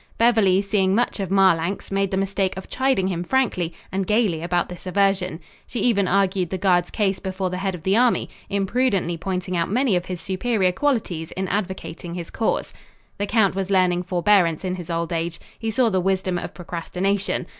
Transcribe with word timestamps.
Beverly, 0.17 0.63
seeing 0.63 0.95
much 0.95 1.19
of 1.19 1.29
Marlanx, 1.29 1.91
made 1.91 2.09
the 2.09 2.17
mistake 2.17 2.57
of 2.57 2.67
chiding 2.67 3.09
him 3.09 3.23
frankly 3.23 3.71
and 3.91 4.07
gaily 4.07 4.41
about 4.41 4.67
this 4.67 4.87
aversion. 4.87 5.39
She 5.67 5.79
even 5.81 6.07
argued 6.07 6.49
the 6.49 6.57
guard's 6.57 6.89
case 6.89 7.19
before 7.19 7.51
the 7.51 7.59
head 7.59 7.75
of 7.75 7.83
the 7.83 7.95
army, 7.95 8.27
imprudently 8.49 9.15
pointing 9.15 9.55
out 9.55 9.69
many 9.69 9.95
of 9.95 10.05
his 10.05 10.19
superior 10.19 10.71
qualities 10.71 11.29
in 11.33 11.47
advocating 11.49 12.15
his 12.15 12.31
cause. 12.31 12.73
The 13.19 13.27
count 13.27 13.53
was 13.53 13.69
learning 13.69 14.01
forbearance 14.01 14.65
in 14.65 14.73
his 14.73 14.89
old 14.89 15.13
age. 15.13 15.39
He 15.59 15.69
saw 15.69 15.91
the 15.91 16.01
wisdom 16.01 16.39
of 16.39 16.55
procrastination. 16.55 17.45